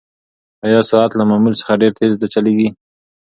ایا 0.65 0.81
ساعت 0.91 1.11
له 1.15 1.23
معمول 1.29 1.53
څخه 1.61 1.79
ډېر 1.81 1.91
تېز 1.97 2.13
چلیږي؟ 2.33 2.69